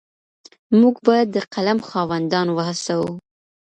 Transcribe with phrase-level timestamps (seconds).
[0.79, 3.09] موږ بايد د قلم خاوندان وهڅوو.